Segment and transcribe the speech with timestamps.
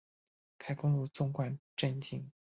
[0.57, 2.31] 开公路纵贯镇境。